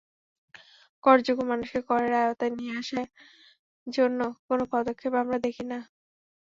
[1.03, 3.07] করযোগ্য মানুষকে করের আওতায় নিয়ে আসার
[3.87, 5.79] জন্য কোনো পদক্ষেপ আমরা দেখি না।